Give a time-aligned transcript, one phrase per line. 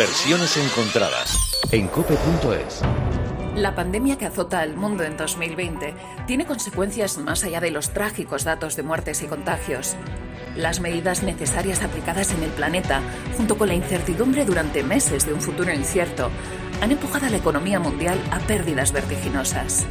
[0.00, 2.80] Versiones encontradas en cope.es.
[3.54, 5.92] La pandemia que azota al mundo en 2020
[6.26, 9.96] tiene consecuencias más allá de los trágicos datos de muertes y contagios.
[10.56, 13.02] Las medidas necesarias aplicadas en el planeta,
[13.36, 16.30] junto con la incertidumbre durante meses de un futuro incierto,
[16.80, 19.84] han empujado a la economía mundial a pérdidas vertiginosas.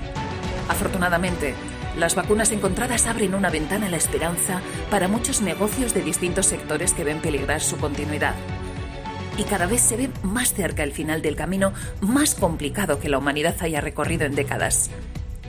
[0.70, 1.54] Afortunadamente,
[2.00, 6.96] las vacunas encontradas abren una ventana a la esperanza para muchos negocios de distintos sectores
[6.96, 8.34] que ven peligrar su continuidad.
[9.39, 11.71] Y cada vez se ve más cerca el final del camino
[12.02, 14.89] más complicado que la humanidad haya recorrido en décadas.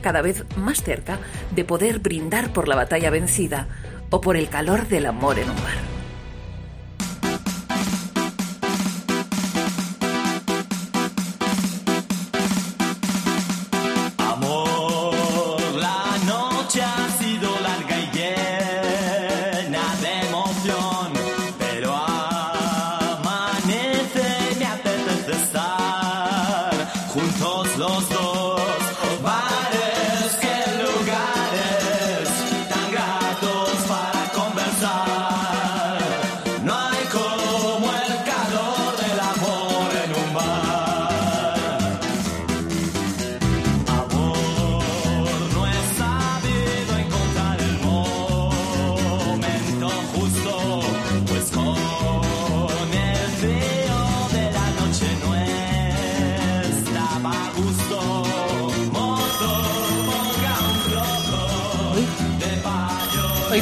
[0.01, 1.19] Cada vez más cerca
[1.53, 3.67] de poder brindar por la batalla vencida
[4.09, 5.90] o por el calor del amor en un bar.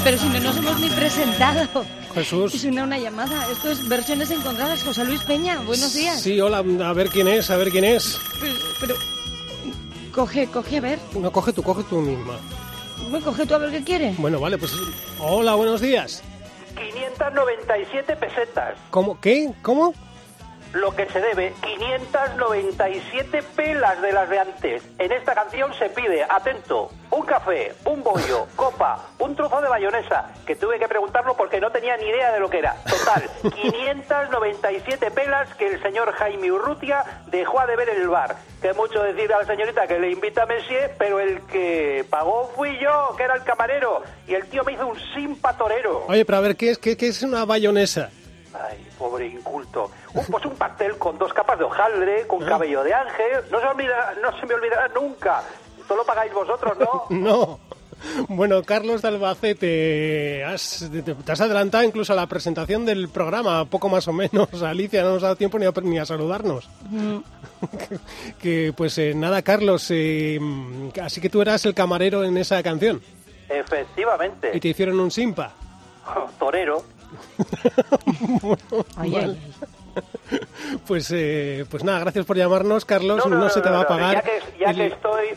[0.03, 1.85] Pero si no nos hemos ni presentado.
[2.13, 2.53] Jesús.
[2.59, 3.47] Es una, una llamada.
[3.51, 4.83] Esto es versiones encontradas.
[4.83, 6.21] José Luis Peña, buenos días.
[6.21, 8.19] Sí, hola, a ver quién es, a ver quién es.
[8.79, 8.95] Pero,
[10.13, 10.99] coge, coge a ver.
[11.19, 12.37] No, coge tú, coge tú misma.
[13.09, 14.13] Bueno, coge tú a ver qué quiere.
[14.17, 14.73] Bueno, vale, pues
[15.19, 16.21] hola, buenos días.
[16.75, 18.75] 597 pesetas.
[18.89, 19.19] ¿Cómo?
[19.19, 19.51] ¿Qué?
[19.61, 19.93] ¿Cómo?
[20.73, 24.83] Lo que se debe 597 pelas de las de antes.
[24.97, 30.31] En esta canción se pide, atento, un café, un bollo, copa, un trozo de bayonesa,
[30.45, 32.75] que tuve que preguntarlo porque no tenía ni idea de lo que era.
[32.87, 33.29] Total,
[33.61, 38.35] 597 pelas que el señor Jaime Urrutia dejó a deber en el bar.
[38.61, 42.51] Que mucho decir a la señorita que le invita a Messier, pero el que pagó
[42.55, 46.05] fui yo, que era el camarero, y el tío me hizo un simpatorero.
[46.07, 48.09] Oye, pero a ver, ¿qué es, qué, qué es una bayonesa?
[48.53, 49.89] Ay, pobre inculto.
[50.13, 52.47] Un, pues un pastel con dos capas de hojaldre, con ah.
[52.47, 53.45] cabello de ángel.
[53.49, 55.41] No se, olvida, no se me olvidará nunca.
[55.79, 57.05] Esto lo pagáis vosotros, ¿no?
[57.09, 57.59] no.
[58.29, 64.07] Bueno, Carlos de Albacete, te has adelantado incluso a la presentación del programa, poco más
[64.07, 64.47] o menos.
[64.63, 66.69] Alicia, no nos ha dado tiempo ni a, ni a saludarnos.
[66.89, 67.17] Mm.
[68.41, 70.39] que, pues eh, nada, Carlos, eh,
[71.01, 73.01] así que tú eras el camarero en esa canción.
[73.49, 74.51] Efectivamente.
[74.53, 75.51] Y te hicieron un simpa.
[76.37, 76.83] torero.
[80.87, 83.25] Pues, eh, pues nada, gracias por llamarnos, Carlos.
[83.25, 84.15] No, se te va a pagar.
[84.15, 85.27] Ya que, ya que estoy,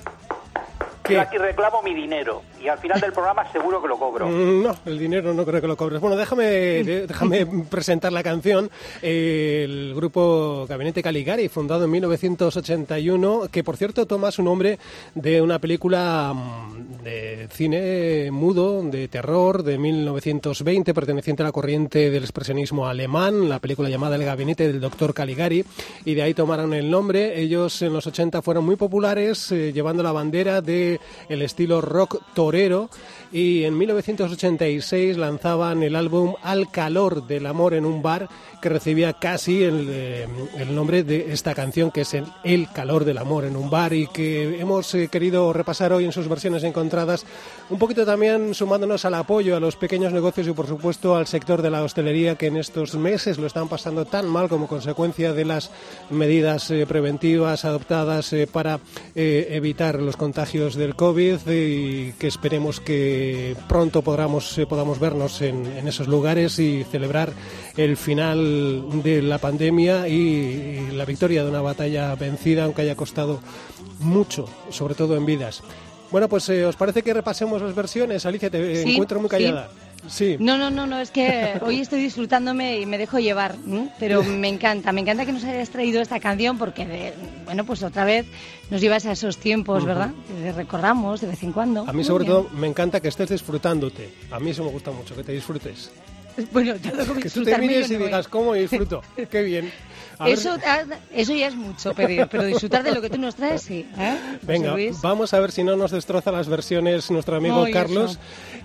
[1.08, 4.28] yo aquí reclamo mi dinero y al final del programa seguro que lo cobro.
[4.28, 6.00] Mm, no, el dinero no creo que lo cobres.
[6.00, 6.44] Bueno, déjame,
[6.84, 8.70] déjame presentar la canción.
[9.00, 14.78] el grupo Gabinete Caligari, fundado en 1981, que por cierto toma su nombre
[15.14, 22.10] de una película mm, de cine mudo, de terror, de 1920, perteneciente a la corriente
[22.10, 25.64] del expresionismo alemán, la película llamada El Gabinete del Doctor Caligari,
[26.04, 27.40] y de ahí tomaron el nombre.
[27.40, 32.22] Ellos en los 80 fueron muy populares, eh, llevando la bandera de el estilo rock
[32.34, 32.51] torero
[33.32, 38.28] y en 1986 lanzaban el álbum Al calor del amor en un bar
[38.60, 43.04] que recibía casi el, eh, el nombre de esta canción que es el, el, calor
[43.04, 46.62] del amor en un bar y que hemos eh, querido repasar hoy en sus versiones
[46.62, 47.24] encontradas
[47.70, 51.62] un poquito también sumándonos al apoyo a los pequeños negocios y por supuesto al sector
[51.62, 55.44] de la hostelería que en estos meses lo están pasando tan mal como consecuencia de
[55.44, 55.70] las
[56.10, 58.78] medidas eh, preventivas adoptadas para
[59.14, 65.64] evitar los contagios del COVID y que esperemos que pronto podamos, eh, podamos vernos en,
[65.86, 67.32] esos lugares y celebrar
[67.76, 73.38] el final de la pandemia y, la victoria de una batalla vencida, aunque haya costado
[74.00, 75.62] mucho, sobre todo en vidas.
[76.10, 78.26] Bueno, pues eh, ¿os parece que repasemos las versiones?
[78.26, 79.68] Alicia, te encuentro muy callada.
[79.70, 79.91] Sí.
[80.40, 83.56] No, no, no, no, es que hoy estoy disfrutándome y me dejo llevar,
[83.98, 87.12] pero me encanta, me encanta que nos hayas traído esta canción porque,
[87.44, 88.26] bueno, pues otra vez
[88.70, 90.10] nos llevas a esos tiempos, ¿verdad?
[90.42, 91.84] Que recordamos de vez en cuando.
[91.88, 95.14] A mí sobre todo me encanta que estés disfrutándote, a mí eso me gusta mucho,
[95.14, 95.90] que te disfrutes.
[96.50, 96.74] Bueno,
[97.20, 99.02] que tú te mires y digas, ¿cómo disfruto?
[99.30, 99.70] Qué bien.
[100.26, 100.56] Eso,
[101.12, 103.86] eso ya es mucho pedir, pero disfrutar de lo que tú nos traes, sí.
[103.98, 104.16] ¿eh?
[104.42, 108.18] Venga, vamos a ver si no nos destroza las versiones nuestro amigo Carlos.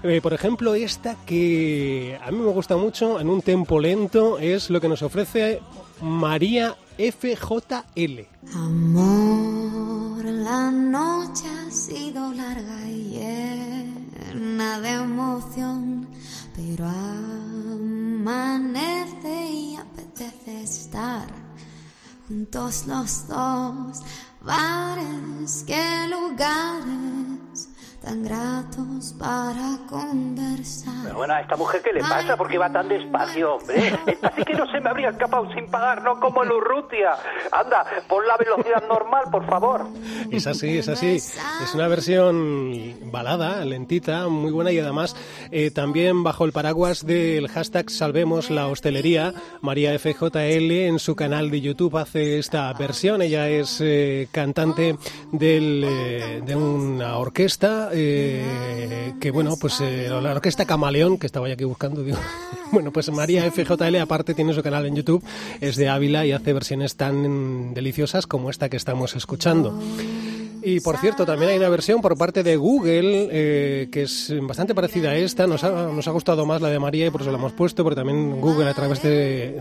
[0.04, 4.70] Eh, por ejemplo, esta que a mí me gusta mucho, en un tempo lento, es
[4.70, 5.62] lo que nos ofrece
[6.02, 8.28] María FJL.
[8.56, 13.20] Amor, la noche ha sido larga y
[14.34, 16.08] llena de emoción,
[16.56, 16.86] pero
[17.68, 18.66] amanece
[19.52, 19.78] y
[20.18, 21.28] apetece estar
[22.28, 24.02] juntos los dos.
[24.42, 27.67] Bares, qué lugares
[28.08, 30.94] tan gratos para conversar.
[31.04, 32.38] Pero bueno, ¿a esta mujer qué le pasa?
[32.38, 33.94] ¿Por qué va tan despacio, hombre?
[34.06, 37.16] Esta sí que no se me habría escapado sin pagar, no como el Urrutia.
[37.52, 39.88] Anda, pon la velocidad normal, por favor.
[40.32, 41.16] Es así, es así.
[41.16, 45.14] Es una versión balada, lentita, muy buena y además
[45.52, 51.52] eh, también bajo el paraguas del hashtag Salvemos la Hostelería, María FJL en su canal
[51.52, 53.22] de YouTube hace esta versión.
[53.22, 54.96] Ella es eh, cantante
[55.34, 61.48] del, eh, de una orquesta eh, que, bueno, pues eh, la orquesta Camaleón, que estaba
[61.48, 62.04] ya aquí buscando.
[62.70, 65.24] Bueno, pues María FJL aparte tiene su canal en YouTube,
[65.62, 69.80] es de Ávila y hace versiones tan deliciosas como esta que estamos escuchando.
[70.62, 74.76] Y por cierto, también hay una versión por parte de Google eh, que es bastante
[74.76, 75.48] parecida a esta.
[75.48, 77.84] Nos ha, nos ha gustado más la de María y por eso la hemos puesto,
[77.84, 79.60] porque también Google a través de,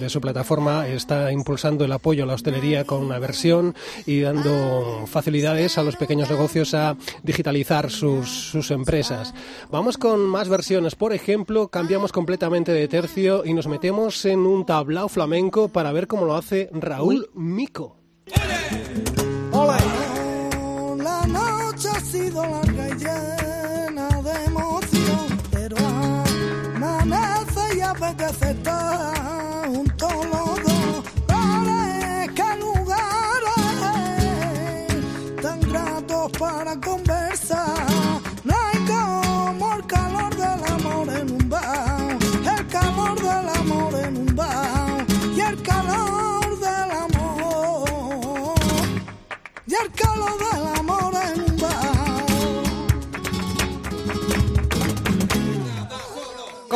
[0.00, 3.74] de su plataforma está impulsando el apoyo a la hostelería con una versión
[4.06, 9.34] y dando facilidades a los pequeños negocios a digitalizar sus, sus empresas.
[9.70, 10.94] Vamos con más versiones.
[10.94, 16.06] Por ejemplo, cambiamos completamente de tercio y nos metemos en un tablao flamenco para ver
[16.06, 17.97] cómo lo hace Raúl Mico.
[22.18, 28.87] Sido larga llena de emoción, pero amanece y apetece estar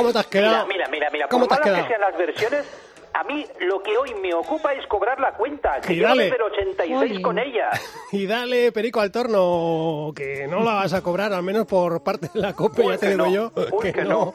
[0.03, 0.67] ¿Cómo te has quedado?
[0.67, 1.29] Mira, mira, mira, mira.
[1.29, 2.01] ¿Cómo por te has malas que quedado?
[2.05, 2.67] sean las versiones,
[3.15, 5.81] a mí lo que hoy me ocupa es cobrar la cuenta.
[5.83, 6.25] Que Y yo dale.
[6.25, 7.23] desde el 86 Oye.
[7.23, 7.69] con ella.
[8.13, 12.29] Y dale, Perico, al torno, que no la vas a cobrar, al menos por parte
[12.35, 13.33] de la COPE, ya te que digo no.
[13.33, 13.53] yo.
[13.73, 14.35] Uy, que no.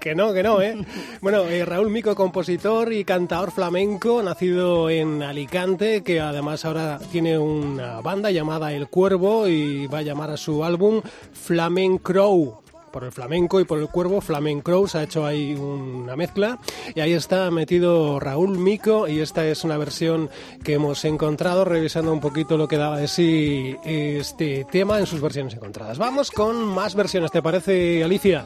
[0.00, 0.76] Que no, que no, ¿eh?
[1.20, 7.36] Bueno, eh, Raúl Mico, compositor y cantador flamenco, nacido en Alicante, que además ahora tiene
[7.38, 12.62] una banda llamada El Cuervo y va a llamar a su álbum Flamencrow.
[12.92, 16.58] Por el flamenco y por el cuervo, Flamencrow, se ha hecho ahí una mezcla.
[16.94, 20.30] Y ahí está metido Raúl Mico, y esta es una versión
[20.64, 25.20] que hemos encontrado revisando un poquito lo que daba de sí este tema en sus
[25.20, 25.98] versiones encontradas.
[25.98, 28.44] Vamos con más versiones, ¿te parece, Alicia?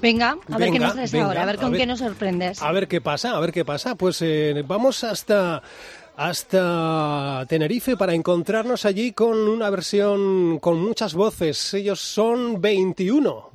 [0.00, 1.80] Venga, a ver qué nos traes ahora, a ver a con ver.
[1.80, 2.60] qué nos sorprendes.
[2.60, 3.94] A ver qué pasa, a ver qué pasa.
[3.94, 5.62] Pues eh, vamos hasta
[6.16, 11.74] hasta Tenerife para encontrarnos allí con una versión con muchas voces.
[11.74, 13.50] Ellos son 21.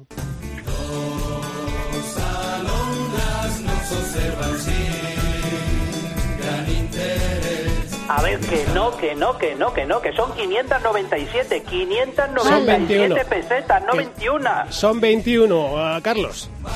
[8.10, 13.16] A ver, que no, que no, que no, que no, que son 597, 597 21.
[13.30, 14.50] pesetas, no Que- 21.
[14.72, 16.50] Son 21, ah, Carlos.
[16.64, 16.72] Amor,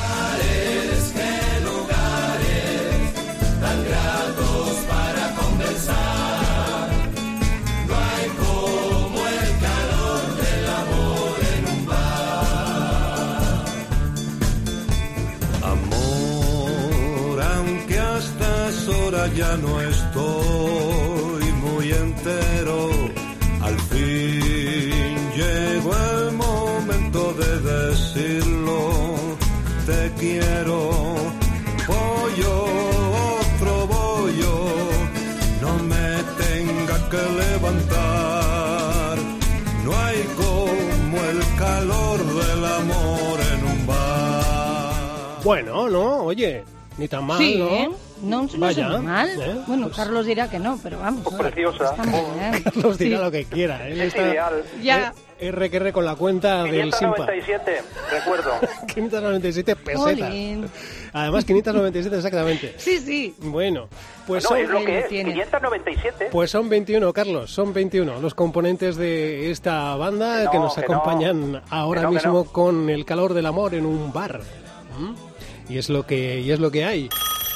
[19.35, 22.89] ya no estoy muy entero,
[23.61, 28.77] al fin llegó el momento de decirlo,
[29.85, 31.15] te quiero,
[31.87, 32.65] pollo,
[33.39, 34.55] otro bollo,
[35.61, 39.17] no me tenga que levantar,
[39.85, 45.41] no hay como el calor del amor en un bar.
[45.43, 46.63] Bueno, no, oye,
[46.97, 47.67] ni tan mal, sí, ¿no?
[47.67, 47.89] ¿eh?
[48.21, 49.29] No, no Vaya, suena mal.
[49.41, 49.55] ¿eh?
[49.67, 51.23] Bueno, Pues- Carlos dirá que no, pero vamos.
[51.23, 51.85] Pues preciosa.
[51.91, 52.63] Está muy bien.
[52.63, 53.23] Carlos dirá Sí.
[53.23, 53.87] lo que quiera.
[53.87, 54.63] Él Es está ideal.
[54.81, 55.13] Ya.
[55.39, 57.15] eh, R que R con la cuenta del Simpa.
[57.25, 58.51] 597, recuerdo.
[58.93, 60.71] 597 pesetas.
[61.13, 62.75] Además, 597 exactamente.
[62.77, 63.35] Sí, sí.
[63.39, 63.87] Bueno,
[64.27, 65.33] pues No, son, es lo que es, tiene.
[65.33, 66.27] 597.
[66.31, 70.75] pues son 21, Carlos, son 21 los componentes de esta banda Que no, que nos
[70.75, 70.85] que no.
[70.97, 72.43] acompañan ahora Que no, que mismo no.
[72.51, 74.41] con el calor del amor en un bar.
[74.99, 75.71] ¿Mm?
[75.73, 77.09] Y es lo que y es lo que hay.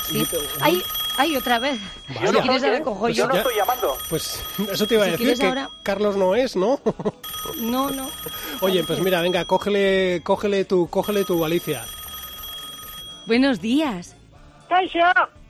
[0.08, 0.20] Sí.
[0.20, 0.28] Y-
[0.62, 0.84] Ay,
[1.18, 1.80] ay, otra vez.
[2.08, 3.24] Si quieres, ahora cojo Pues yo.
[3.24, 3.98] Yo no ya- estoy llamando.
[4.10, 6.80] Pues eso te iba a Si decir que ahora- Carlos no es, ¿no?
[7.58, 8.10] No, no.
[8.62, 11.86] Oye, pues mira, venga, cógele, cógele tu, cógele tu Alicia.
[13.28, 14.16] Buenos días.
[14.70, 15.00] Kaixo,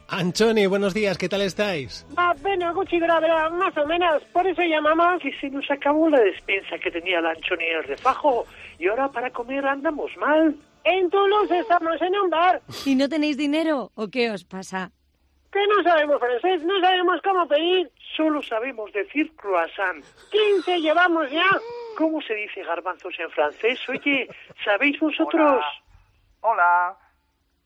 [0.07, 2.05] Anchoni, buenos días, ¿qué tal estáis?
[2.43, 4.21] Bene, Gucci Gravera, más o menos.
[4.33, 7.83] Por eso llamamos que se nos acabó la despensa que tenía la Anchoni en el
[7.85, 8.45] refajo.
[8.77, 10.55] Y ahora para comer andamos mal.
[10.85, 12.61] En Toulouse estamos en un bar.
[12.85, 14.91] ¿Y no tenéis dinero o qué os pasa?
[15.51, 17.91] Que no sabemos francés, no sabemos cómo pedir.
[18.15, 20.05] Solo sabemos decir croissant.
[20.31, 21.45] 15 llevamos ya.
[21.97, 23.79] ¿Cómo se dice garbanzos en francés?
[23.89, 24.29] Oye,
[24.63, 25.63] ¿sabéis vosotros?
[26.41, 26.95] Hola.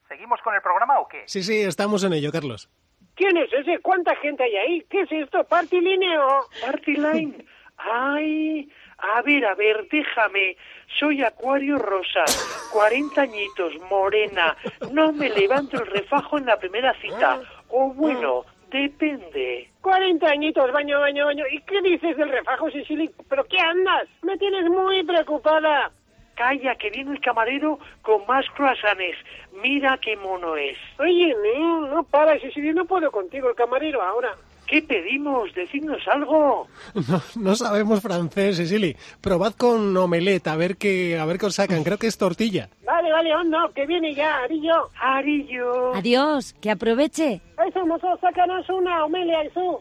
[0.08, 1.24] ¿Seguimos con el programa o qué?
[1.26, 2.70] Sí, sí, estamos en ello, Carlos.
[3.16, 3.80] ¿Quién es ese?
[3.80, 4.86] ¿Cuánta gente hay ahí?
[4.90, 5.44] ¿Qué es esto?
[5.44, 6.48] ¿Party line o...?
[6.66, 7.46] ¿Party line?
[7.78, 8.70] Ay,
[9.02, 10.58] a ver, a ver, déjame.
[11.00, 12.26] Soy Acuario Rosa,
[12.72, 14.58] 40 añitos, morena.
[14.92, 17.42] No me levanto el refajo en la primera cita.
[17.70, 19.70] O bueno, depende.
[19.82, 21.46] 40 añitos, baño, baño, baño.
[21.52, 23.10] ¿Y qué dices del refajo, Sicily?
[23.30, 24.08] ¿Pero qué andas?
[24.24, 25.92] Me tienes muy preocupada.
[26.36, 29.18] Calla, que viene el camarero con más croissants.
[29.62, 30.78] Mira qué mono es.
[30.98, 34.36] Oye, no, no para, Sicily, no puedo contigo, el camarero ahora.
[34.70, 35.54] ¿Qué pedimos?
[35.56, 36.68] Decidnos algo.
[36.94, 38.96] No, no sabemos francés, Cecily.
[39.20, 41.84] Probad con omelette, a ver qué, a ver qué os sacan.
[41.84, 42.70] Creo que es tortilla.
[42.86, 44.90] Vale, vale, oh, no, que viene ya, Arillo.
[45.02, 45.96] Arillo.
[45.96, 47.42] Adiós, que aproveche.
[47.68, 49.80] Eso, mozo, sácanos una omelia y su.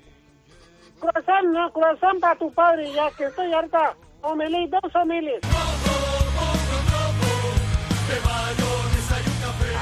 [1.01, 3.95] Croissant, no, croissant para tu padre, ya que estoy harta.
[4.23, 5.78] Omelette, dos omelettes.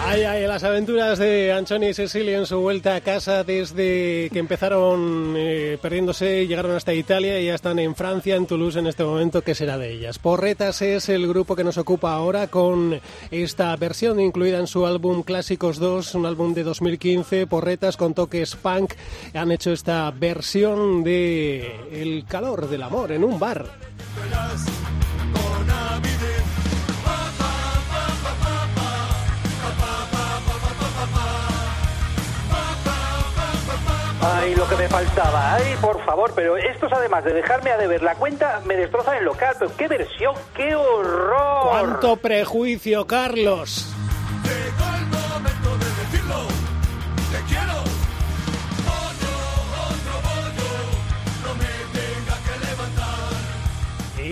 [0.09, 4.39] Ay, ay, las aventuras de Anchoni y Cecilia en su vuelta a casa desde que
[4.39, 9.03] empezaron eh, perdiéndose, llegaron hasta Italia y ya están en Francia, en Toulouse en este
[9.03, 9.43] momento.
[9.43, 10.21] ¿Qué será de ellas?
[10.21, 13.01] Porretas es el grupo que nos ocupa ahora con
[13.33, 17.49] esta versión incluida en su álbum Clásicos 2, un álbum de 2015.
[17.49, 18.93] Porretas con toques punk
[19.35, 23.67] han hecho esta versión de El calor del amor en un bar.
[34.35, 35.55] Ay, lo que me faltaba.
[35.55, 39.25] Ay, por favor, pero estos además de dejarme a deber la cuenta, me destrozan el
[39.25, 39.55] local.
[39.59, 41.69] Pero qué versión, qué horror.
[41.69, 43.96] ¡Cuánto prejuicio, Carlos!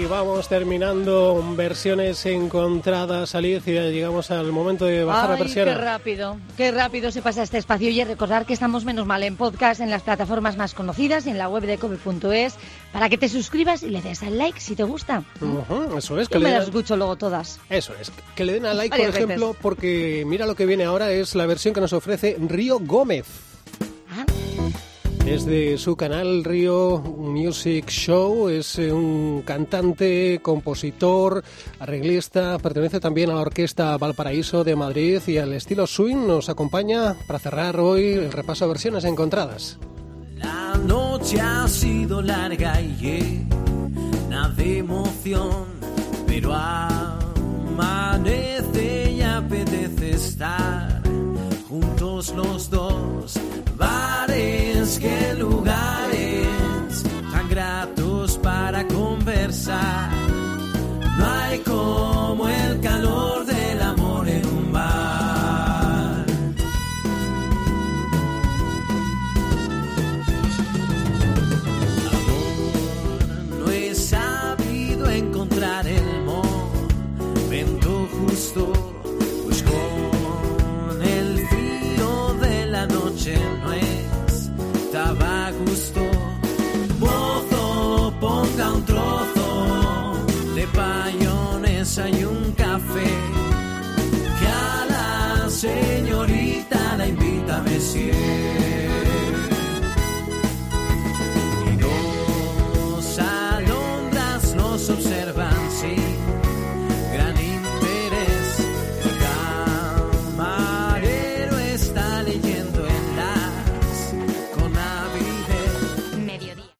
[0.04, 3.86] Y vamos terminando versiones encontradas, Alicia.
[3.88, 5.72] Llegamos al momento de bajar la Ay, persiana.
[5.72, 7.88] qué rápido, qué rápido se pasa este espacio.
[7.88, 11.38] Y recordar que estamos menos mal en podcast, en las plataformas más conocidas y en
[11.38, 12.54] la web de cope.es
[12.92, 15.22] para que te suscribas y le des al like si te gusta.
[15.40, 17.58] Ujú, eso es, que Yo le me den- las escucho luego todas.
[17.70, 19.62] Eso es, que le den a like, por ejemplo, veces.
[19.62, 23.24] porque mira lo que viene ahora es la versión que nos ofrece Río Gómez.
[25.24, 31.42] Desde su canal Río Music Show es eh, un cantante, compositor,
[31.78, 37.16] arreglista, pertenece también a la Orquesta Valparaíso de Madrid y al estilo swing nos acompaña
[37.26, 39.78] para cerrar hoy el repaso de versiones encontradas.
[40.36, 45.64] La noche ha sido larga y llena de emoción,
[46.26, 48.20] pero amanece
[49.10, 51.02] y apetece estar
[51.66, 53.40] juntos los dos.
[54.98, 60.10] Que lugares tan gratos para conversar.
[61.18, 62.13] No hay como